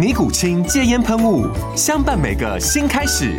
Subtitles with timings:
[0.00, 1.46] 尼古清戒烟喷雾，
[1.76, 3.38] 相伴每个新开始。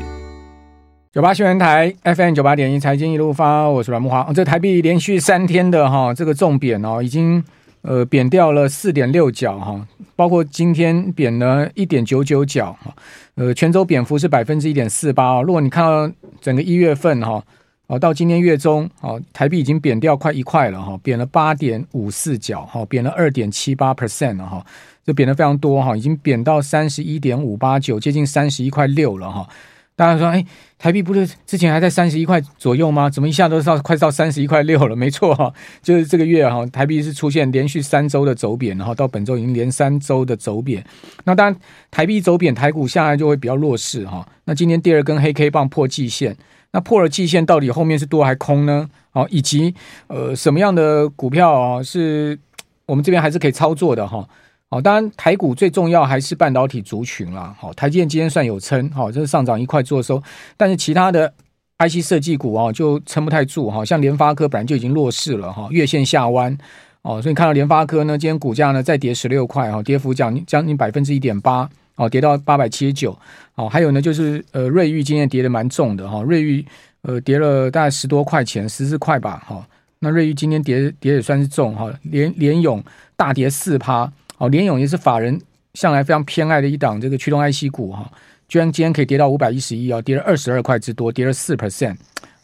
[1.12, 4.30] 九八新闻台 FM 九八点一财经一路发，我是阮慕驊。
[4.30, 7.44] 哦，这台币连续三天的哈，这个重贬哦，已经
[7.82, 12.94] 呃贬掉了四点六角哈，包括今天贬了一点九九角哈，
[13.34, 15.44] 呃，全周贬幅是百分之一点四八哦。
[15.44, 17.44] 如果你看到整个一月份哈，
[17.88, 24.64] 哦，到今天月中哦，台币已经贬掉快一块了哈，贬了八点五四角哈，贬了二点七八 percent 了哈。
[25.06, 29.48] 就贬的非常多哈，已经贬到三十一点五八九，接近三十一块六了哈。
[29.94, 30.44] 大家说，哎，
[30.80, 33.08] 台币不是之前还在三十一块左右吗？
[33.08, 34.96] 怎么一下都到快到三十一块六了？
[34.96, 40.84] 没错哈，就是这个月哈，台币是出现连续三周的走贬，然后到本周已经连三周的走贬。
[41.26, 41.56] 那当然，
[41.92, 44.28] 台币走贬，台股下来就会比较弱势哈。
[44.46, 46.36] 那今天第二根黑 K 棒破季线，
[46.72, 48.90] 那破了季线，到底后面是多还空呢？
[49.12, 49.76] 好，以及
[50.08, 52.40] 呃什么样的股票啊，是
[52.88, 54.28] 我们这边还是可以操作的哈？
[54.74, 57.54] 好，当然台股最重要还是半导体族群啦。
[57.60, 60.24] 好，台积电今天算有撑，好，这是上涨一块做收。
[60.56, 61.32] 但是其他的
[61.80, 63.84] IC 设计股啊，就撑不太住哈。
[63.84, 66.58] 像联发科本来就已经弱势了哈，月线下弯
[67.02, 73.14] 哦，所以你看到联发科呢，今天股价呢再跌十六块哈，跌幅将将近百分之一点八哦，跌到八百七十九。
[73.56, 76.66] 哦，还有呢就是呃瑞昱今天跌得蛮重的哈，瑞昱
[77.02, 79.68] 呃跌了大概十多块钱，十四块吧哈。
[80.00, 82.82] 那瑞昱今天跌跌也算是重哈，联联咏
[83.18, 84.10] 大跌四趴。
[84.42, 85.40] 哦，联咏也是法人
[85.76, 88.12] 向来非常偏爱的一档这个驱动 IC 股哈，
[88.48, 91.96] 居然今天可以跌到五百一十一啊，跌了二十二块之多，跌了四 percent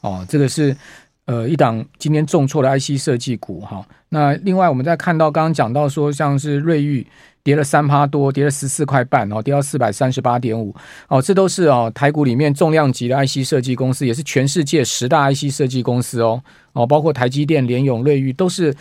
[0.02, 0.78] 哦，这个是
[1.26, 3.84] 呃一档今天重挫的 IC 设计股哈。
[4.10, 7.08] 那另外我们再看到刚刚讲到说，像是瑞昱
[7.42, 10.76] 跌了三趴多，跌了十四块半哦，跌到四百三十八点五
[11.08, 16.40] 哦，这都是哦台股里面重量级的 IC 设计公司，也是全世界十大 IC 设计公司哦
[16.74, 18.72] 哦，包括台积电、联咏、瑞昱都是。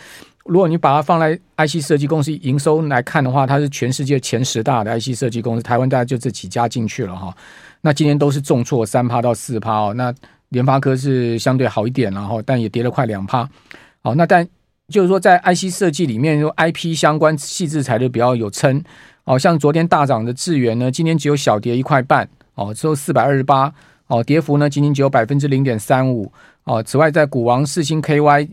[0.47, 7.35] 如果你把它放在 IC 设计公司营收来看的话，它是全世界前十大的 IC 设计公司，台湾大概就这几家进去了哈。
[7.81, 9.93] 那今天都是重挫三趴到四趴哦。
[9.93, 10.13] 那
[10.49, 13.47] 联发科是相对好一点，然后但也跌了快两趴。
[14.01, 14.47] 好，那但
[14.87, 18.81] 就是说在 IC 设计里面，说 IP 相关细制材料比较有撑。
[19.25, 23.73] 哦，像昨天大涨的智原呢，今天只有小跌一块半哦，只有四百二十八
[24.07, 26.31] 哦，跌幅呢仅仅只有百分之零点三五
[26.63, 26.81] 哦。
[26.81, 28.47] 此外，在股王四星 KY。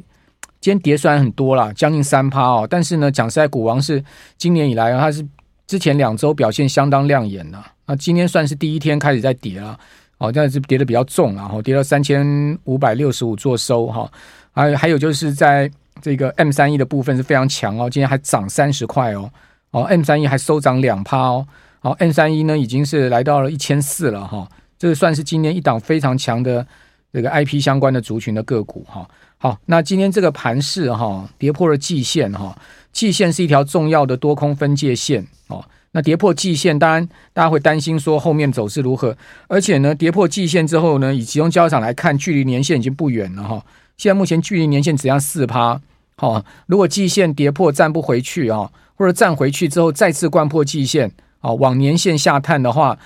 [0.64, 4.02] 今天跌虽然很多啦，将近三趴哦，但是呢，讲实在，股王是
[4.38, 5.22] 今年以来它是
[5.66, 9.78] 之前两周表现相当亮眼的，那今天算是第一天开始在跌了，
[10.16, 14.10] 哦，但是跌的比较重，然后跌到三千五百六十五做收哈，
[14.52, 15.70] 还还有就是在
[16.00, 19.30] 这个 M 三一的部分是非常强哦，今天还涨三十块哦，
[19.70, 21.46] 哦 M 三一还收涨两趴哦，
[21.80, 24.48] 好 M 三一呢已经是来到了一千四了哈，
[24.78, 26.66] 这个算是今年一档非常强的
[27.12, 29.06] 这个 IP 相关的族群的个股哈。
[29.44, 32.56] 好，那今天这个盘势哈，跌破了季线哈，
[32.92, 35.62] 季线是一条重要的多空分界线哦。
[35.92, 39.14] 那跌破季线，当然大家会担心说后面走势如何，
[39.46, 43.62] 而且呢，跌破季线之后呢，以集中交易场来看，距离年线已经不远了哈。
[43.98, 45.78] 现在目前距离年线只剩四趴，
[46.16, 52.98] 好，如果季线跌破站不回去啊，或者站回去之后再次掼破季线啊，往年线下探的话。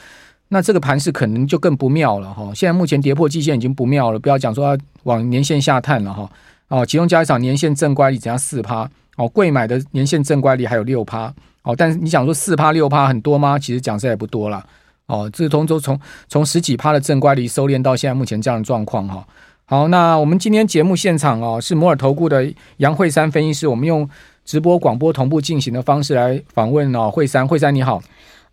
[0.51, 2.51] 那这个盘势可能就更不妙了哈！
[2.55, 4.75] 现在目前跌破季线已经不妙了，不要讲说
[5.09, 6.31] 往年线下探了哈。
[6.69, 11.33] 哦，集中交易场年线正乖离只要四趴哦，贵买的年线正乖离还有六趴
[11.63, 11.75] 哦。
[11.75, 13.59] 但是你想说四趴六趴很多吗？
[13.59, 14.63] 其实讲实在不多了
[15.07, 15.29] 哦。
[15.33, 19.27] 这从从从从十几趴的正乖离收敛到现在目前这样的状况哈。
[19.65, 22.47] 好，那我们今天节目现场哦，是摩尔投顾的
[22.77, 24.09] 杨慧珊分析师，我们用
[24.45, 28.03] 直播广播同步进行的方式来访问哦，慧珊，慧珊你好。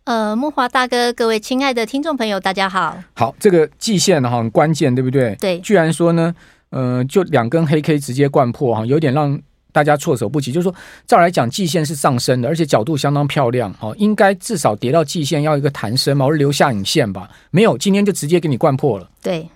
[0.05, 2.95] 呃，木华大哥，各位亲爱的听众朋友，大家好。
[3.15, 5.35] 好，这个季线哈很关键，对不对？
[5.41, 5.59] 对。
[5.61, 6.31] 居然说呢，
[6.69, 9.41] 呃，就两根黑 K 直接灌破哈，有点让
[9.71, 10.51] 大家措手不及。
[10.51, 10.75] 就是说，
[11.07, 17.27] 照来讲，季线是上升的，而且角度相当漂亮哈，应该至少跌到季线要一个弹升嘛，或者留下影线吧。
[17.49, 19.09] 没有，今天就直接给你灌破了。
[19.23, 19.49] 对。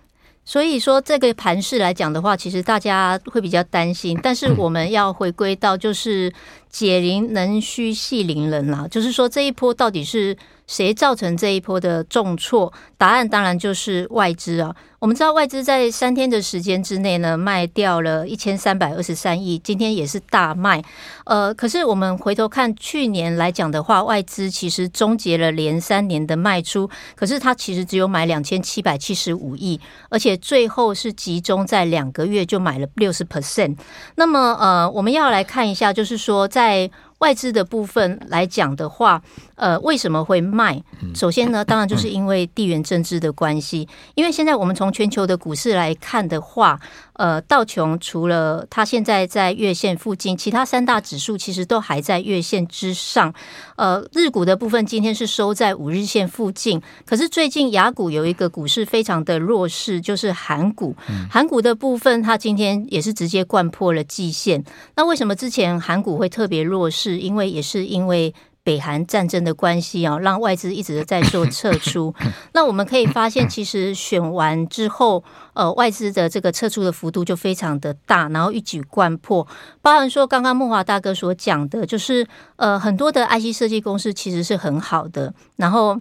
[0.46, 6.34] 所以说这个盘势来讲的话，其实大家会比较担心，但是 我们要回归到就是
[6.70, 10.38] 解铃能须系铃人啦，就是说这一波到底是。
[10.70, 12.72] 谁造成这一波的重挫？
[12.96, 14.76] 答案当然就是外资啊！
[15.00, 20.80] 我们知道外资在三天的时间之内呢，卖掉了一千三百二十三亿，今天也是大卖。
[21.26, 29.80] 呃，可是我们回头看去年来讲的话，外资其实终结了连三年的卖出，可是它其实只有买两千七百七十五亿，
[30.10, 33.76] 而且最后是集中在两个月就买了六十 percent。
[34.14, 36.59] 那么呃，我们要来看一下，就是说在。
[36.60, 39.22] 在外资的部分来讲的话，
[39.56, 40.82] 呃，为什么会卖？
[41.14, 43.88] 首先呢， 当然就是因为地缘政治的关系。
[44.16, 46.80] 因为现在我们从全球的股市来看的话，
[47.14, 53.34] 呃，道琼除了它现在在月线附近，其他三大指数其实都还在月线之上。
[53.76, 60.96] 呃，日股的部分今天是收在五日线附近，可是最近雅股有一个股市非常的弱势，就是韩股。
[61.30, 64.64] 韩股的部分，它今天也是直接掼破了季线。
[64.96, 67.09] 那为什么之前韩股会特别弱势？
[67.18, 72.14] 因为也是因为北韩战争的关系啊，让外资一直在做撤出。
[72.54, 75.24] 那我们可以发现，其实选完之后，
[75.54, 79.48] 呃，外资的这个撤出的幅度就非常的大，然后一举贯破。
[79.82, 82.28] 包含说，刚刚梦华大哥所讲的，就是
[82.58, 86.00] 呃，很多的 IC 设计公司其实是很好的，然后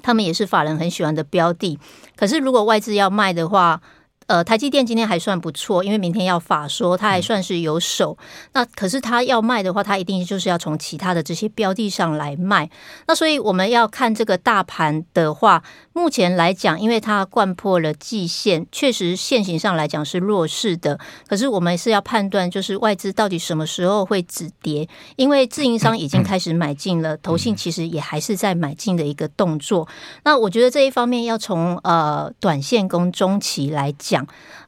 [0.00, 1.78] 他们也是法人很喜欢的标的。
[2.14, 3.80] 可是如果外资要卖的话，
[4.28, 8.16] 呃，台积电今天还算不错，因为明天要法说，它还算是有手。
[8.52, 12.68] 那可是它要卖的话，它一定就是要从其他的这些标的上来卖。
[13.06, 15.62] 那所以我们要看这个大盘的话，
[15.94, 21.00] 目前来讲，因为它掼破了季线，确实现行上来讲是弱势的。
[21.26, 24.86] 可是我们是要判断，就是外资到底什么时候会止跌？
[25.16, 29.88] 因为自营商已经开始买进了，投信其实也还是在买进的一个动作。
[30.24, 34.17] 那我觉得这一方面要从呃短线跟中期来讲。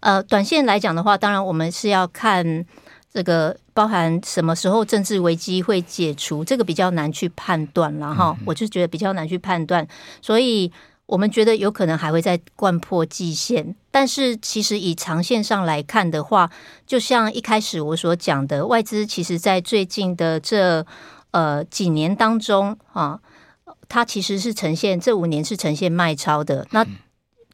[0.00, 2.64] 呃，短线来讲的话，当然我们是要看
[3.12, 8.36] 这个包含什么时候政治危机会解除，这个比较难去判断了哈。
[8.44, 9.86] 我就觉得比较难去判断，
[10.22, 10.70] 所以
[11.06, 13.74] 我们觉得有可能还会再贯破季线。
[13.90, 16.50] 但是其实以长线上来看的话，
[16.86, 20.86] 就像一开始我所讲的，外资其实在最近的这
[21.32, 23.18] 呃几年当中啊，
[23.88, 26.86] 它其实是呈现这五年是呈现卖超的那。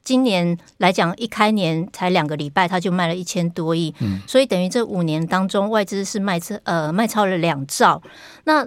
[0.07, 8.01] 今年来讲，一开年才两个礼拜，他就卖了一千多亿，嗯，所以等于这五年当中，外资是卖超呃卖超了两兆。
[8.45, 8.65] 那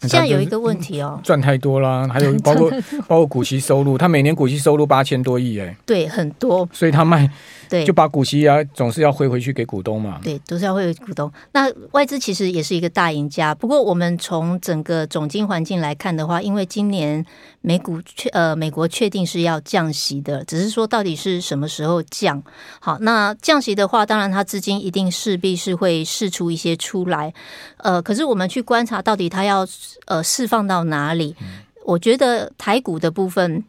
[0.00, 2.70] 现在有一个问题哦，赚太多啦，还有包括
[3.06, 7.30] 包括股息收入，他每年股息收入八千多亿，哎，对，很多，所以他卖。
[7.68, 10.18] 对，就把股息啊，总是要汇回去给股东嘛。
[10.22, 11.30] 对，都是要汇回股东。
[11.52, 13.54] 那外资其实也是一个大赢家。
[13.54, 17.24] 不过，我们从整个总经环境来看的话，因为今年
[17.60, 22.42] 美股确呃美国确定是要降息的，只是说到底是什么时候降。
[22.80, 27.32] 好，那降息的话，当然它资金一定势必是会释出一些出来。
[27.78, 29.66] 呃，可是我们去观察到底它要
[30.06, 31.36] 呃释放到哪里？
[31.84, 33.62] 我觉得台股的部分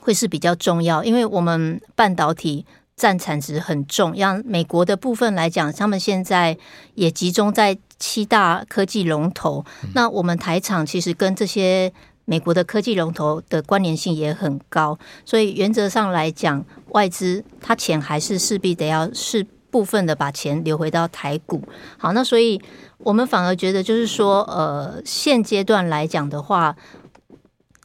[0.00, 2.66] 会是比较重要，因为我们半导体。
[2.98, 6.58] 占产值很重，像美国的部分来讲，他们现在
[6.96, 9.64] 也集中在七大科技龙头。
[9.84, 11.92] 嗯、那我们台厂其实跟这些
[12.24, 21.62] 美国的科技龙头的关联性也很高，所以原则上来讲，外资它钱还是势必得要是部分的把钱流回到台股。
[21.96, 22.60] 好，那所以
[22.98, 26.74] 我们反而觉得就是说，呃，现阶段来讲的话。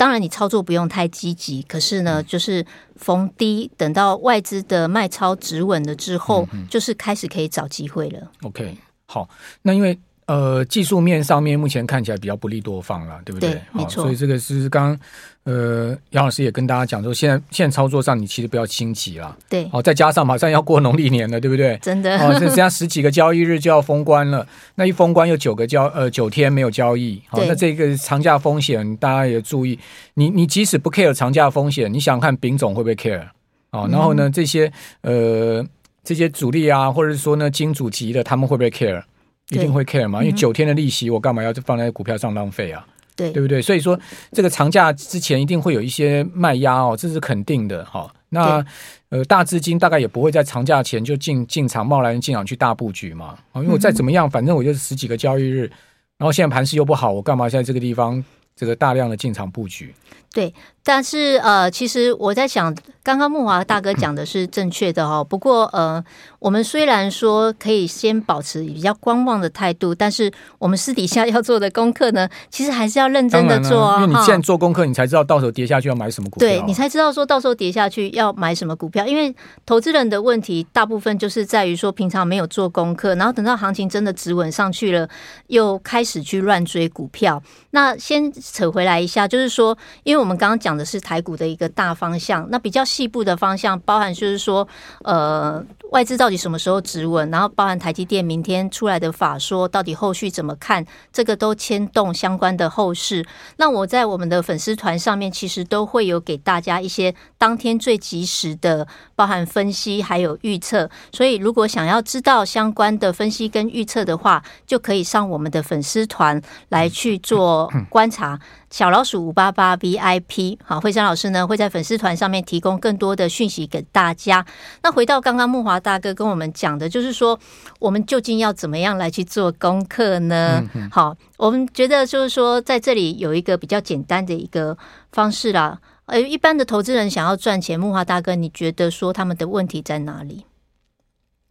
[0.03, 2.65] 当然，你操作不用太积极，可是呢，就是
[2.97, 8.29] 逢低等到外资的卖超止稳了之后，就是开始可以找机会了。
[8.41, 9.29] OK，好，
[9.61, 9.97] 那因为。
[10.25, 13.51] 呃，技术面上面目前看起来比较不利多方了，对不对？
[13.51, 14.03] 对，没错。
[14.03, 14.99] 所以这个是刚刚
[15.43, 19.37] 呃杨老师也跟大家讲说，现在现在操作上你其实不要心急了。
[19.49, 19.67] 对。
[19.69, 21.77] 好，再加上马上要过农历年了，对不对？
[21.81, 22.17] 真的。
[22.19, 29.77] 哦，这剩下十几个交易日就要封关了，那一封关有九个交呃九天没有交易，好，那这个长假风险大家也注意。
[30.13, 33.27] 你你即使不 care 长假风险，你想看丙种会不会 care？
[33.71, 35.65] 哦，然后呢、嗯、这些呃
[36.03, 39.03] 这些主力啊，或者是说呢金主级的他们会不会 care？
[39.49, 40.23] 一定会 care 嘛？
[40.23, 42.85] 因为九天的利息，我干嘛要放在股票上浪费啊？
[43.15, 43.61] 对，对不对？
[43.61, 43.99] 所以说，
[44.31, 48.11] 这个长假之前一定会有一些卖压哦，这是肯定的哈。
[48.29, 48.65] 那
[49.09, 53.37] 呃，大资金大概也不会在长假前就进进场贸然进场去大布局嘛。
[53.53, 55.69] 因为我再怎么样，反正我就是十几个交易日，
[56.17, 58.23] 然后现在盘势又不好，我干嘛在这个地方
[58.55, 59.93] 这个大量的进场布局。
[60.33, 60.51] 对，
[60.83, 65.23] 但是呃，其实我在想，刚刚木华大哥讲的是正确的哦。
[65.29, 66.03] 不过呃，
[66.39, 74.01] 我们虽然说可以先保持比较观望的态度，但是我们私底下要做的功课呢， 其实还是要认真的做啊。
[74.01, 79.05] 因为你现在做功课，你才知道到时候跌下去要买什么股票，对，你才知道说到时候跌下去要买什么股票。
[79.05, 79.35] 因为
[79.67, 85.07] 投资人的问题大部分就是在于说平常没有做功课，然后等到行情真的止稳上去了，
[85.45, 87.39] 又开始去乱追股票。
[87.69, 94.67] 那先扯回来一下，就是说，因为我们刚刚讲的是台股的一个大方向，那比较细部的方向，包含就是说，
[95.03, 103.23] 呃，外资到底什么时候止稳，然后包含台积电明天出来的法说，到底后续怎么看，这个都牵动相关的后市。
[103.57, 110.89] 那我在我们的粉丝团上面，其实都会有给大家一些当天最及时的，包含分析还有预测。
[111.11, 118.39] 所以，如果想要知道相关的分析跟预测的话，就可以上我们的粉丝团来去做观察。
[118.73, 124.43] 小老鼠五八八 VIP，好，慧珊老师呢会在粉丝团上面提供更多的讯息给大家。
[124.81, 127.39] 那回到刚刚木华大哥跟我们讲的，就是说
[127.77, 130.67] 我们究竟要怎么样来去做功课呢？
[130.89, 134.75] 好，我们觉得就是说在这里有一个比较简单的一个
[135.11, 135.79] 方式啦。
[136.07, 140.47] 呃，一般的投资人想要赚钱，木华大哥，你觉得说他们的问题在哪里？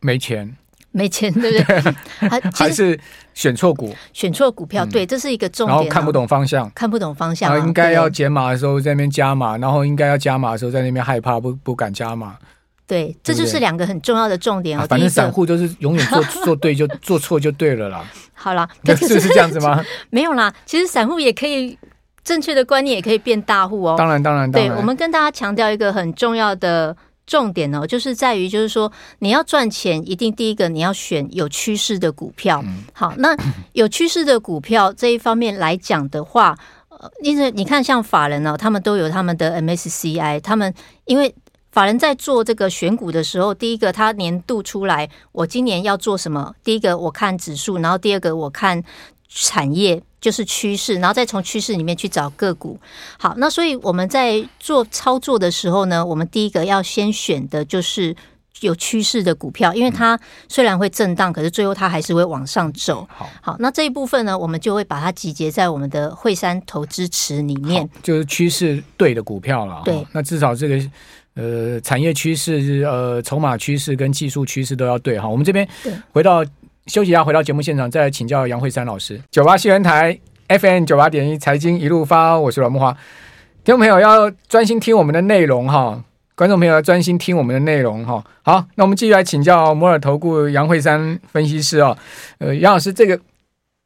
[0.00, 0.57] 没钱。
[0.93, 1.95] 没钱，对不对？
[2.29, 2.99] 还还是
[3.35, 5.77] 选错股，选错股票，对，这是一个重点。
[5.77, 7.59] 然后看不懂方向，看不懂方向。
[7.67, 12.37] 应该要减码的时候在那边加码，然后应该要加码的时候在那边害怕，不不敢加码。
[12.87, 14.85] 对，这就是两个很重要的重点哦。
[14.87, 18.05] 反正散户都是永远做 做对就做错就对了啦。
[18.35, 19.83] 好啦， 是是这样子吗？
[20.11, 21.79] 没有啦，其实散户也可以
[22.23, 23.95] 正确的观念也可以变大户哦。
[23.97, 26.95] 当然当然，对，我们跟大家强调一个很重要的。
[27.26, 32.62] 重点哦，就是在于，就是说，你要赚钱，一定第一个你要选有趋势的股票。
[32.93, 33.37] 好，那
[33.73, 40.75] 有趋势的股票这一方面来讲的话，呃，因为你看，像法人哦，他们都有他们的 MSCI，他们
[41.05, 41.35] 因为
[41.71, 46.55] 法人在做这个选股的时候，第一个他年度出来，我今年要做什么？
[46.62, 48.83] 第一个我看指数，然后第二个我看
[49.35, 50.03] 产业。
[50.23, 52.79] 就是趋势，然后再从趋势里面去找个股。
[53.19, 58.15] 好，那所以我们在做操作的时候呢，我们第一个要先选的就是
[58.61, 60.17] 有趋势的股票，因为它
[60.49, 63.05] 虽然会震荡，可是最后它还是会往上走。
[63.11, 69.83] 好，好，那这一部分呢，我们就会把它集结在我们的惠山投资池里面，就是趋势对的股票了。
[69.85, 70.81] 对，那至少这个
[71.35, 75.29] 呃产业趋势、呃筹码趋势跟技术趋势都要对哈。
[75.29, 75.69] 我们这边
[76.12, 76.45] 回到。
[76.87, 79.21] 休息一下，回到节目现场，再来请教杨慧珊老师。
[79.31, 82.93] 九八新闻台 FM 九八点一财经一路发，我是阮木花。
[83.62, 86.03] 听众朋友要专心听我们的内容哈，
[86.35, 88.25] 观众朋友要专心听我们的内容哈。
[88.43, 91.97] 好，那我们继续来请教摩尔投顾杨慧珊分析师哦。
[92.39, 93.17] 呃，杨老师，这个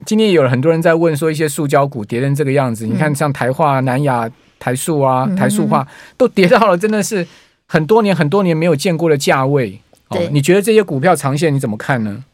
[0.06, 5.86] 今天也有很多人在问说，一些塑胶股跌成这个样子，嗯、你看像台化、南亚、台塑啊、台塑化
[6.16, 7.26] 都跌到了真的是
[7.66, 9.78] 很多年、很多年没有见过的价位。
[10.08, 12.24] 哦，你觉得这些股票长线你怎么看呢？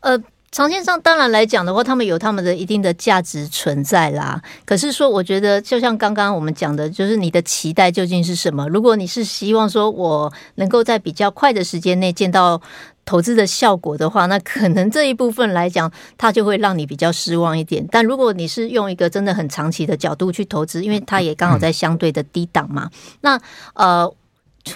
[0.00, 0.18] 呃，
[0.50, 4.42] 长线上当然来讲的话，他们有他们的一定的价值存在啦。
[4.64, 8.68] 可是说，我觉得就像刚刚我们讲的，就是你的期待究竟是什么？
[8.68, 12.60] 如果你是希望说我能够在比较快的时间内见到
[13.04, 17.86] 投资的效果的话，那可能这一部分来讲，它就会让你比较失望一点。
[17.90, 22.90] 但如果你是用一个真的很长期的角度去投资，因为它也刚好在相对的低档嘛，
[23.20, 23.40] 那
[23.74, 24.12] 呃。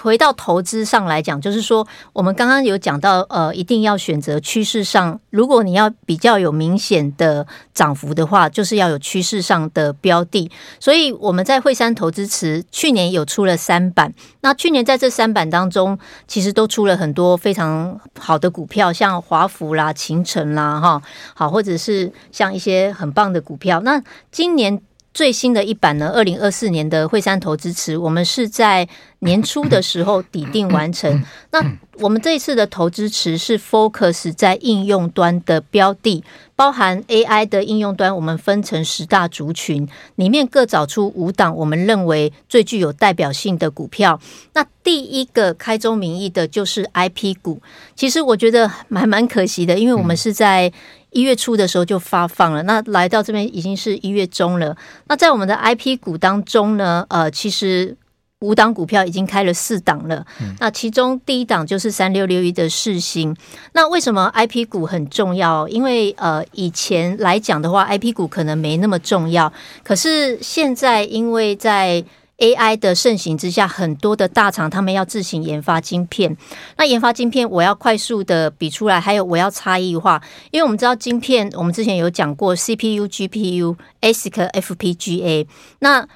[0.00, 5.20] 回到投资上来讲，就是说，我们刚刚有讲到，呃，一定要选择趋势上。
[5.30, 10.50] 如果你要比较有明显的涨幅的话，就是要有趋势上的标的。
[10.80, 21.02] 所以我们在惠山投资池去年有出了三版，那去年在这三版当中，其实都出了很多非常好的股票，像华孚啦、勤诚啦，哈，
[21.34, 23.80] 好，或者是像一些很棒的股票。
[23.80, 24.80] 那今年。
[25.14, 28.86] 最新的一版呢，二零二四年的惠山投资池，我们是在
[29.20, 31.24] 年初的时候底定完成。
[31.52, 31.64] 那
[32.00, 36.24] 我们这一次的投资池是 focus 在应用端的标的，
[36.56, 44.20] 包含 AI 的应用端，我们分成十大族群，里面各找出五档我们认为最具有代表性的股票。
[44.54, 47.62] 那第一个开宗明义的就是 IP 股，
[47.94, 50.72] 其实我觉得还蛮可惜的，因为我们是在。
[51.14, 54.76] 一月初的时候就发放了，那来到这边已经是一月中了。
[55.06, 57.96] 那在我们的 IP 股当中呢，呃，其实
[58.40, 60.26] 五档股票已经开了四档了。
[60.40, 63.34] 嗯、那其中第一档就是三六六一的世星。
[63.72, 65.66] 那为什么 IP 股很重要？
[65.68, 69.50] 因为呃，以前来讲的话，IP 股可能没那么重要。
[69.82, 72.04] 可是现在因为在
[72.38, 76.36] AI 的盛行之下，很多的大厂他们要自行研发晶片。
[76.76, 85.46] 那研发晶片，我要快速的比出来，还有我要差异化，因为我们知道晶片，我们之前有讲过 CPU、GPU、ASIC、FPGA。
[85.78, 86.08] 那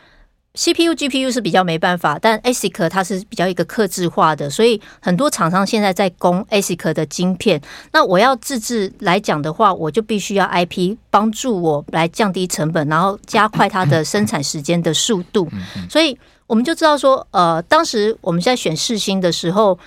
[0.59, 7.63] CPU、GPU 是比较没办法，但 ASIC 它是比较一个克制化的，所以很多厂商现在在供 ASIC 的晶片。
[7.93, 15.49] 那我要自制来讲的话，我就必须要 IP 帮助我来降低成本，然后加快它的生产时间的速度。
[15.89, 19.79] 所以我们就知道说，呃，当时我们在选世芯的时候，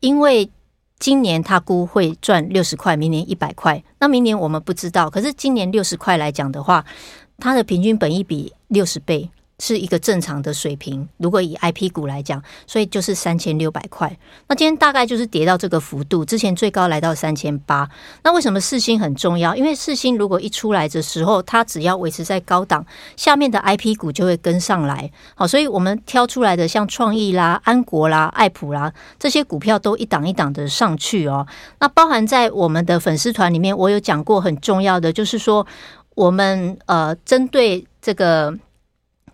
[0.00, 0.50] 因为
[0.98, 5.08] 今年他估会赚六十块，明年一百块，那明年我们不知道。
[5.08, 6.84] 可是今年六十块来讲的话，
[7.38, 9.30] 它的平均本益比六十倍。
[9.58, 14.14] 是一个正常的水平，如果以 IP 股来讲，所以就是三千六百块。
[14.48, 17.88] 那今天大概就是跌到这个幅度，之前最高来到三千八。
[18.22, 19.56] 那为什么四星很重要？
[19.56, 22.84] 因为四星如果一出来的时候，它只要维持在高档，
[23.16, 25.10] 下面的 IP 股就会跟上来。
[25.34, 31.46] 好，所以我们挑出来的像创意啦、安国啦、爱普啦这些股票都一档一档的上去哦。
[31.78, 35.66] 那包含在我们的粉丝团里面，我有讲过很重要的，就是说
[36.14, 38.54] 我们呃针对这个。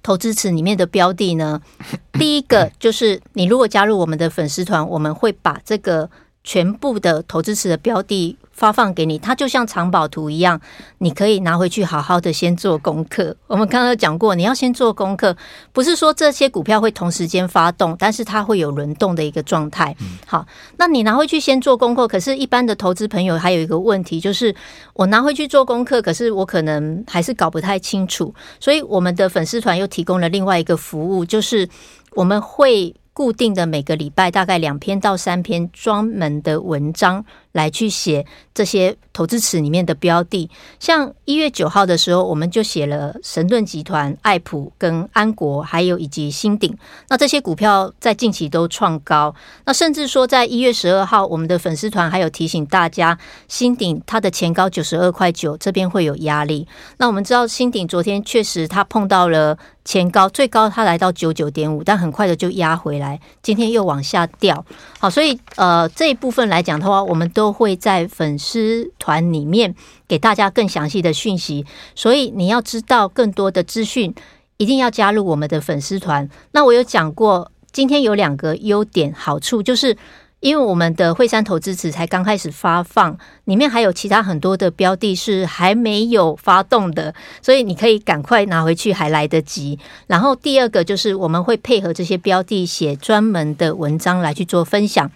[0.02, 1.60] 投资池里面的标的呢，
[2.18, 6.10] 第一个就是你如果加入我们的粉丝团，我们会把这个
[6.44, 8.36] 全部的投资池的标的。
[8.52, 10.60] 发放给你，它就像藏宝图一样，
[10.98, 13.36] 你可以拿回去好好的先做功课。
[13.46, 15.36] 我们刚刚讲过，你要先做功课，
[15.72, 19.96] 不是说这些股票会同时间发动，但是它会有轮动的一个状态。
[20.26, 22.06] 好，那你拿回去先做功课。
[22.06, 24.54] 可是，一般的投资朋友还有一个问题，就是
[24.94, 28.34] 我拿回去做功课，可是我可能还是搞不太清楚。
[28.60, 31.68] 所以，我们的粉丝团又提供了另外一个服务，就是
[32.12, 37.24] 我们会固定的每个礼拜大概两篇到三篇专门的文章。
[37.52, 46.76] 来去写这些投资池里面的标的，像一月九号的时候，我们就写了神盾集团、爱普跟安国，还有以及新鼎。
[47.08, 49.34] 那这些股票在近期都创高。
[49.64, 53.18] 那甚至说，在一月十二号，我们的粉丝团还有提醒大家，
[53.48, 56.66] 新鼎它的前高九十二块九，这边会有压力。
[56.96, 64.64] 那我们知道，新鼎昨天确实它碰到了前高，最高它来到九九点五，但很快的就压回来，今天又往下掉。
[64.98, 67.41] 好，所以呃这一部分来讲的话，我们都。
[67.42, 69.74] 都会在粉丝团里面
[70.06, 74.14] 给大家更详细的讯息，所以你要知道更多的资讯，
[74.58, 76.28] 一定要加入我们的粉丝团。
[76.52, 79.96] 那我有讲过，今天有两个优点好处，就是
[80.38, 89.76] 因为我们的惠山投资池才刚开始发放，里面还有其他很多的标的是还没有发动的，所以你可以赶快拿回去，还来得及。
[90.06, 95.10] 然后第二个就是我们会配合这些标的写专门的文章来去做分享，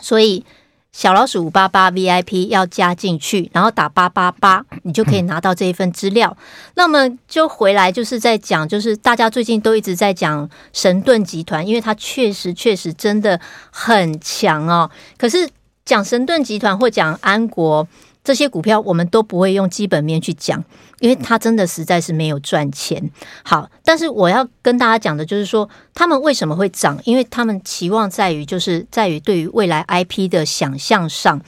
[0.00, 0.44] 所以。
[0.92, 6.36] 小老鼠五八八 VIP 要加进去，然后打八八八， 你就可以拿到这一份资料。
[6.74, 14.90] 那么就回来就是在讲，就是大家最近都一直在讲神盾集团，因为它确实确实真的很强哦。
[15.16, 15.48] 可是
[15.84, 17.86] 讲神盾集团或讲安国。
[18.28, 20.62] 这些股票我们都不会用基本面去讲，
[21.00, 23.10] 因为它真的实在是没有赚钱。
[23.42, 27.00] 好，但是我要跟大家讲的就是说，他们为什么会涨？
[27.04, 31.40] 因为他们期望在于，就是在于对于未来 IP 的想象上。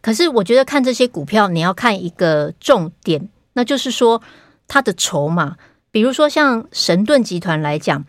[0.00, 4.20] 可是我觉得看这些股票，你要看一个重点，那就是说
[4.66, 5.54] 它的筹码。
[5.92, 8.04] 比如说像神盾集团来讲。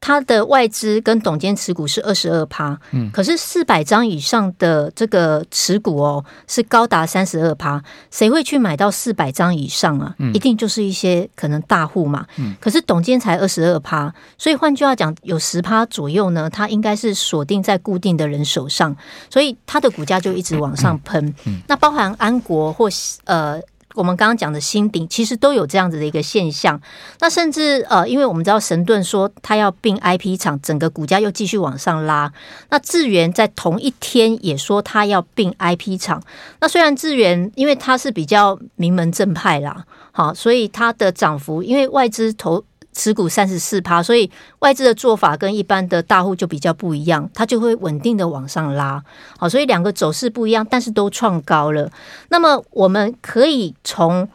[0.00, 7.82] 它的外资跟董监持股是二十二趴，嗯，可是四百张以上的这个持股哦，是高达三十二趴。
[8.10, 10.14] 谁会去买到四百张以上啊？
[10.18, 12.24] 嗯，一定就是一些可能大户嘛。
[12.36, 18.96] 嗯，可是董监才二十二趴，所以换句话讲，有十趴左右呢，它应该是锁定在固定的人手上，
[19.28, 21.26] 所以它的股价就一直往上喷。
[21.26, 22.88] 嗯，嗯，那包含安国或
[23.24, 23.60] 呃。
[23.98, 26.80] 我们刚刚讲的新鼎其实都有这样子的一个现象，
[27.18, 32.32] 那甚至呃，因为我们知道神盾说他要并 IP 厂，整个股价又继续往上拉。
[32.70, 36.22] 那智源在同一天也说他要并 IP 厂，
[36.60, 42.64] 那虽然智源因为他是比较名门正派啦，好，所以它的涨幅因为外资投。
[42.98, 49.00] 持股三十四趴，所以外资的做法跟一般的大户就比较不一样，它就会稳定的往上拉。
[49.38, 51.88] 好，所以两个走势不一样，但是都创高了。
[52.28, 54.28] 那么我们可以从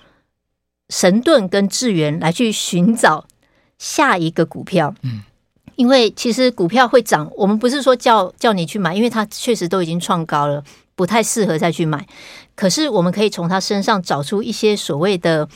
[0.87, 3.25] 神盾跟智源来去寻找
[3.77, 4.95] 下一个股票。
[5.01, 5.23] 嗯，
[5.75, 10.63] 因为其实股票会涨，我们不是说叫叫你去买，因为它确实都已经创高了，
[10.95, 12.07] 不太适合再去买。
[12.55, 15.49] 可是我们可以从它身上找出一些所谓的。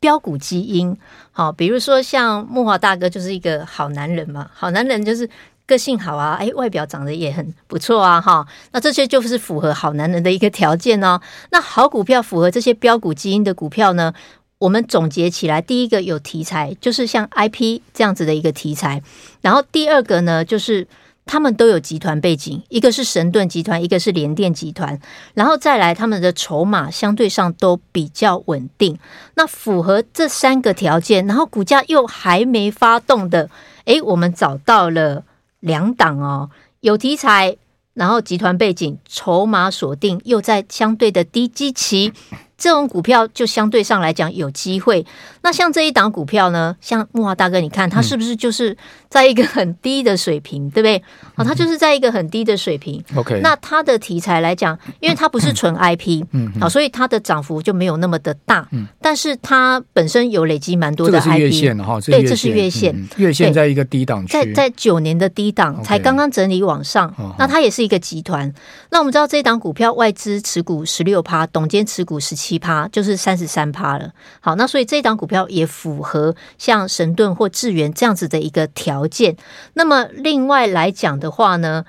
[0.00, 0.96] 标股基因，
[1.32, 5.28] 好，比如说像慕驊大哥就是一个好男人嘛，好男人就是
[5.66, 11.20] 个性好啊，哎，外表长得也很不错啊，哈，那这些就是符合好男人的一个条件哦。
[11.50, 14.14] 那好股票符合这些标股基因的股票呢，
[14.58, 19.02] 我们总结起来，第一个有题材，就是像 IP 这样子的一个题材。
[19.40, 20.86] 然后第二个呢，就是
[21.28, 24.98] 他们都有集团背景，一个是神盾集团，一个是联电集团。
[25.34, 28.98] 然后再来，他们的筹码相对上都比较稳定。
[29.34, 33.50] 那符合这三个条件，然后股价又还没发动的，
[33.84, 35.22] 诶，我们找到了
[35.60, 36.48] 两档哦，
[36.80, 37.58] 有题材，
[37.92, 42.12] 然后集团背景，筹码锁定，又在相对的低基期。
[42.58, 45.06] 这种股票就相对上来讲有机会。
[45.42, 48.76] 那像这一档股票呢，像木华大哥，你看它是不是就是
[49.08, 50.96] 在一个很低的水平，嗯、对不对？
[51.36, 53.02] 啊，它就是在一个很低的水平。
[53.14, 58.66] OK，那它的题材来讲，因为它不是纯 IP，嗯，好，所以它的涨幅就没有那么的大。
[58.72, 67.14] 嗯，但是它本身有累积蛮多的 IP，这是月线哈，对，这是月线，月线在一个低档区，在在九年的低档，才刚刚整理往上。
[67.38, 68.52] 那它也是一个集团。
[68.90, 72.47] 那我们知道这一档股票外资持股十六趴，董监持股十七。
[72.48, 74.10] 七趴就是三十三趴了。
[74.40, 79.36] 好，那所以这一档股票也符合像神盾或智源这样子的一个条件。
[79.74, 81.84] 那么另外来讲的话呢，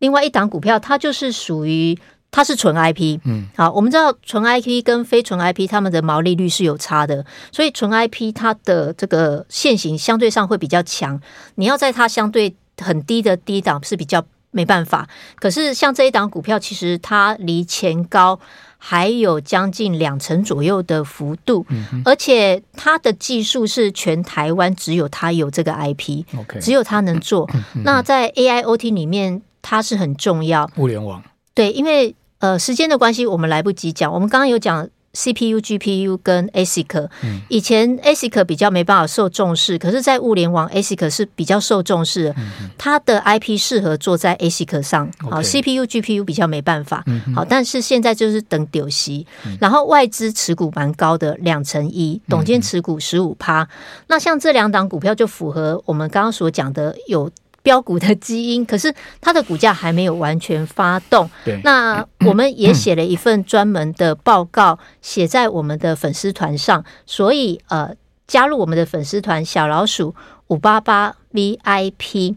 [0.00, 1.96] 另外一档股票它就是属于
[2.32, 3.20] 它是纯 IP。
[3.24, 11.20] 嗯，好，我们知道纯 IP 跟非纯 IP 它们的毛利率是有差的，所以纯 IP 它的这个线型相对上会比较强。
[11.54, 15.08] 你要在它相对很低的低档是比较没办法。
[15.36, 18.40] 可是像这一档股票，其实它离前高。
[18.82, 21.64] 还有将近两成左右的幅度，
[22.04, 26.24] 而且它的技术是全台湾只有它有这个 IP，
[26.60, 27.48] 只有它能做。
[27.84, 30.68] 那在 AIoT 里面，它是很重要。
[30.76, 31.22] 物联网
[31.54, 34.12] 对，因为呃时间的关系，我们来不及讲。
[34.12, 34.88] 我们刚刚有讲。
[35.12, 37.08] CPU、GPU 跟 ASIC，
[37.48, 42.34] 以前 ASIC 比较没办法受重视，可是，在物联网 ASIC 是比较受重视的。
[42.78, 49.26] 它的 IP 适合做在 ASIC 上，好，CPU、GPU 比较没办法，好，但是现在就是等丢息，
[49.60, 53.68] 然后外资持股蛮高的，两成一，董监持股十五趴。
[54.06, 57.30] 那像这两档股票就符合我们刚刚所讲的有。
[57.62, 61.28] 标股的基因，可是它的股价还没有完全发动。
[61.44, 66.84] 对，那我们也写了一份专门的报告，写在我们的粉丝团上。
[67.06, 67.94] 所以，呃，
[68.26, 70.14] 加入我们的粉丝团小老鼠
[70.48, 72.36] 五八八 VIP。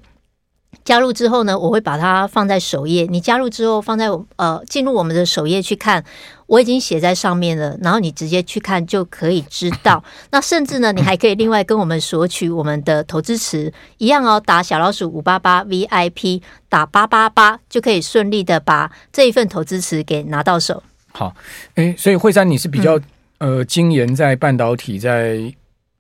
[0.83, 3.07] 加入之后呢，我会把它放在首页。
[3.09, 6.03] 你加入之后，放在呃进入我们的首页去看，
[6.47, 7.77] 我已经写在上面了。
[7.81, 10.03] 然后你直接去看就可以知道。
[10.31, 14.41] 那甚至呢，你还可以另外跟我们索取我们的投资池，一样哦。
[14.45, 20.83] 打小老鼠五八八 VIP，打八八八就可以顺利的把这一份投资池给拿到手。
[21.12, 21.33] 好，
[21.75, 22.97] 诶，所以惠山你是比较、
[23.38, 25.39] 嗯、呃精研在半导体在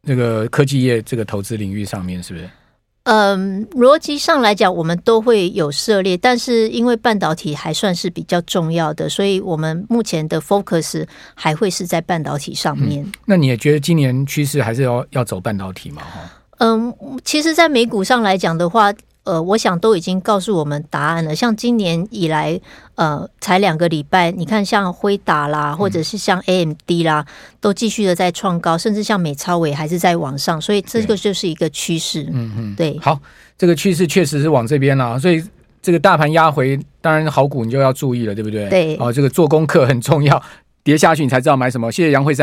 [0.01, 2.49] 那个科技业这个投资领域上面，是不是？
[3.03, 13.03] 嗯，逻辑上来讲，我们都会有涉猎，但是因为半导体还算是比较重要的，所以我们目前的 focus 还会是在半导体上面。
[13.03, 16.01] 嗯，那你也觉得今年趋势还是要要走半导体吗？
[16.01, 16.21] 哈，
[16.59, 16.93] 嗯，
[17.25, 18.93] 其实，在美股上来讲的话。
[19.23, 21.33] 呃，我想都已经告诉我们答案了。
[21.33, 22.59] 像今年以来，
[22.95, 27.31] 呃，才两个礼拜，你看像辉达啦，或者是像 AMD 啦，嗯、
[27.61, 32.23] 都继续的在创高，甚至像美超伟还是在往上，所以这个就是一个趋势。
[32.33, 32.99] 嗯嗯，对。
[32.99, 33.17] 好，
[33.57, 35.41] 这个趋势确实是往这边了，所以
[35.81, 38.67] 这个大盘压回，当然好股你就要注意了，对不对？
[38.69, 38.97] 对。
[38.97, 40.41] 哦，这个做功课很重要，
[40.83, 41.89] 跌下去你才知道买什么。
[41.89, 42.41] 谢谢杨慧珊。